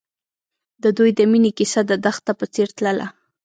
[0.83, 3.07] د دوی د مینې کیسه د دښته په څېر تلله.